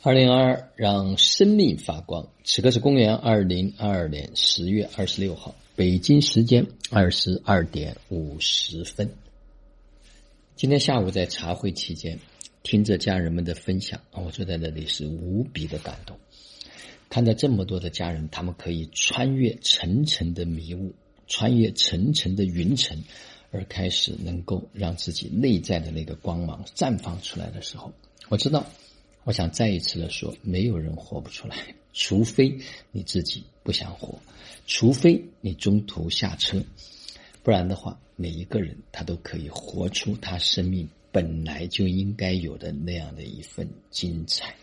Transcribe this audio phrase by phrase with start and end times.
[0.00, 2.28] 二零二二，让生命发光。
[2.44, 9.10] 此刻是公元二零二二年十月二十六号，北京时间二十二点五十分。
[10.54, 12.20] 今天下午在茶会期间，
[12.62, 16.16] 听着家人们的分享，我坐在那里是无比的感动。
[17.10, 20.94] 看到这么多的家人，他们可以穿越层层的迷雾，
[21.26, 23.02] 穿越层层的云层，
[23.50, 27.92] 而开始能够让自己内在的那个光芒绽放出来的时候，
[28.28, 28.64] 我知道。
[29.28, 31.54] 我想再一次的说，没有人活不出来，
[31.92, 32.58] 除非
[32.90, 34.18] 你自己不想活，
[34.66, 36.64] 除非你中途下车，
[37.42, 44.54] 不然的话，每一个人他都可以活出他生命本来就应该有的那样的一份精彩。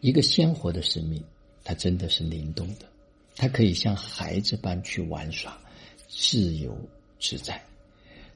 [0.00, 1.22] 一个鲜活的生命，
[1.62, 2.86] 它真的是灵动的，
[3.36, 5.60] 它可以像孩子般去玩耍，
[6.08, 6.74] 自由
[7.18, 7.62] 自在。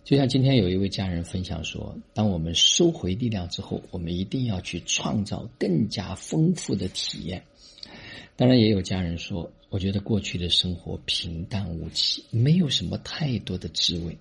[0.04, 7.42] 就像今天有一位家人分享说，当我们收回力量之后，我们一定要去创造更加丰富的体验。
[8.36, 14.18] 当然，也有家人说，我觉得过去的生活平淡无奇，没有什么太多的滋味。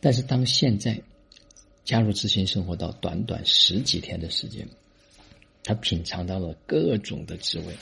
[0.00, 1.00] 但是，当现在
[1.82, 4.68] 加入知心生活到短短十几天的时间，
[5.64, 7.74] 他品尝到了各种的滋味，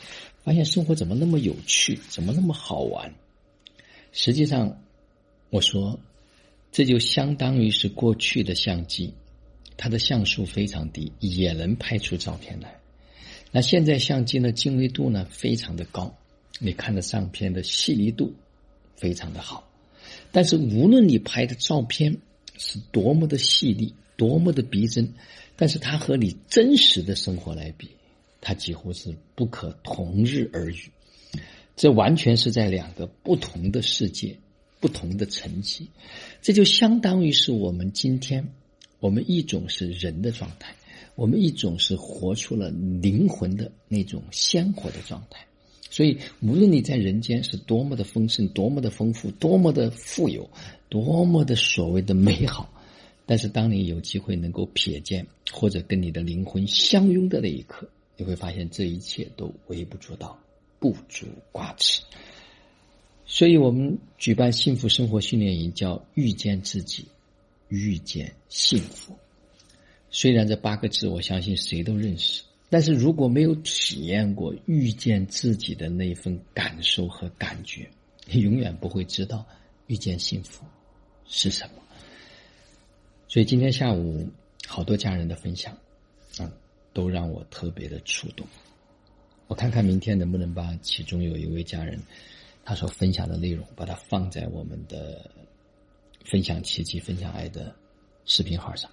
[0.44, 3.12] 发现生活怎么那么有趣，怎么那么好玩。
[4.12, 4.80] 实际上，
[5.50, 5.98] 我说。
[6.72, 9.12] 这就相当于是过去的相机，
[9.76, 12.78] 它的像素非常低，也能拍出照片来。
[13.50, 16.16] 那现在相机呢，精微度呢非常的高，
[16.60, 18.32] 你看的相片的细腻度
[18.96, 19.68] 非常的好。
[20.30, 22.16] 但是无论你拍的照片
[22.56, 25.12] 是多么的细腻，多么的逼真，
[25.56, 27.88] 但是它和你真实的生活来比，
[28.40, 30.90] 它几乎是不可同日而语。
[31.74, 34.36] 这完全是在两个不同的世界。
[34.80, 35.88] 不同的层级，
[36.42, 38.48] 这就相当于是我们今天，
[38.98, 40.74] 我们一种是人的状态，
[41.14, 45.46] 我们一种是活出了灵魂的那种鲜活的状态。
[45.90, 50.48] 所以，无论你在人间是多么的丰盛、多么的丰富、多么的富有、
[50.88, 52.72] 多么的所谓的美好，
[53.26, 60.38] 但是当你有机会能够瞥见或者跟你的灵魂相拥的那一刻，你会发现这一切都微不足道、
[60.78, 62.02] 不足挂齿。
[63.32, 67.06] 所以我们举办幸福生活训练营，叫遇见自己，
[67.68, 69.16] 遇见幸福。
[70.10, 77.88] 虽然这八个字，我相信谁都认识，但是如果没有体验过遇见自己的那份感受和感觉，
[78.26, 79.46] 你永远不会知道
[79.86, 80.64] 遇见幸福
[81.24, 81.82] 是什么。
[83.28, 84.28] 所以今天下午
[84.66, 85.72] 好多家人的分享，
[86.38, 86.50] 啊，
[86.92, 88.44] 都让我特别的触动。
[89.46, 91.96] 我看看明天能不能把其中有一位家人。
[92.64, 95.30] 他所分享的内容，把它放在我们的
[96.24, 97.74] 分享奇迹、分享爱的
[98.24, 98.90] 视频号上，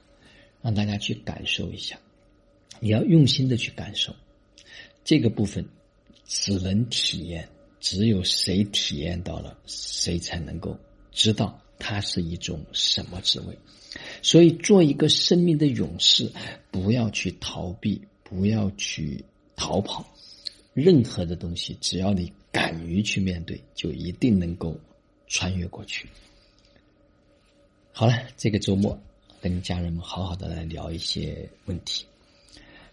[0.62, 2.00] 让大家去感受一下。
[2.80, 4.16] 你要用心的去感受
[5.04, 5.68] 这个部分，
[6.26, 7.48] 只能体验，
[7.80, 10.78] 只有谁体验到了，谁才能够
[11.12, 13.58] 知道它是一种什么滋味。
[14.22, 16.32] 所以，做一个生命的勇士，
[16.70, 19.24] 不要去逃避，不要去
[19.56, 20.06] 逃跑。
[20.78, 24.80] 任何的东西，只要你敢于去面对，就一定能够
[25.26, 26.08] 穿越过去。
[27.92, 28.96] 好了，这个周末
[29.42, 32.06] 跟家人们好好的来聊一些问题，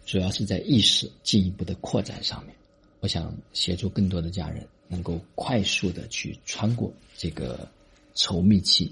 [0.06, 2.56] 主要是在意识进一步的扩展上面。
[3.00, 7.68] 我想协助更多的家人能够快速的去穿过这个
[8.14, 8.90] 稠密期，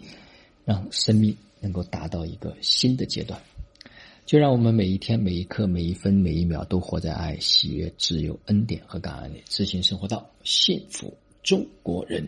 [0.66, 3.42] 让生命能够达到一个新的阶段。
[4.24, 11.12] 就让我们每一天、每一刻、每一分、每一秒都活在爱、喜悦、自由、恩典和感恩里，自信生活到幸福
[11.42, 12.26] 中国人。